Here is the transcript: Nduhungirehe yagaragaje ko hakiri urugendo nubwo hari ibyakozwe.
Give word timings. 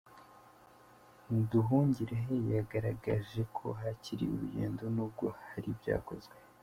Nduhungirehe 1.37 2.35
yagaragaje 2.55 3.41
ko 3.55 3.67
hakiri 3.81 4.23
urugendo 4.33 4.83
nubwo 4.95 5.25
hari 5.49 5.67
ibyakozwe. 5.75 6.35